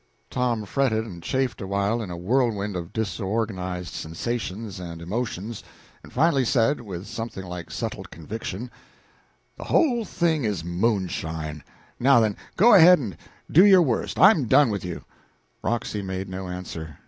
Tom 0.31 0.65
fretted 0.65 1.05
and 1.05 1.21
chafed 1.21 1.61
awhile 1.61 2.01
in 2.01 2.09
a 2.09 2.17
whirlwind 2.17 2.75
of 2.75 2.91
disorganizing 2.91 3.85
sensations 3.93 4.79
and 4.79 4.99
emotions, 4.99 5.63
and 6.01 6.11
finally 6.11 6.43
said, 6.43 6.81
with 6.81 7.05
something 7.05 7.45
like 7.45 7.69
settled 7.69 8.09
conviction 8.09 8.71
"The 9.57 9.65
whole 9.65 10.03
thing 10.03 10.43
is 10.43 10.63
moonshine; 10.63 11.63
now 11.99 12.19
then, 12.19 12.35
go 12.57 12.73
ahead 12.73 12.97
and 12.97 13.15
do 13.51 13.63
your 13.63 13.83
worst; 13.83 14.17
I'm 14.17 14.45
done 14.45 14.71
with 14.71 14.83
you." 14.83 15.03
Roxy 15.61 16.01
made 16.01 16.27
no 16.29 16.47
answer. 16.47 16.97